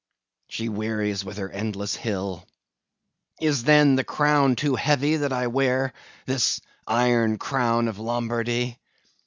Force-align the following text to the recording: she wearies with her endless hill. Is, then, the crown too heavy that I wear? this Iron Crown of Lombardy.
she 0.47 0.67
wearies 0.67 1.23
with 1.23 1.37
her 1.37 1.51
endless 1.51 1.95
hill. 1.95 2.43
Is, 3.39 3.65
then, 3.65 3.93
the 3.97 4.03
crown 4.03 4.55
too 4.55 4.73
heavy 4.75 5.17
that 5.17 5.31
I 5.31 5.45
wear? 5.45 5.93
this 6.25 6.59
Iron 6.87 7.37
Crown 7.37 7.87
of 7.87 7.99
Lombardy. 7.99 8.79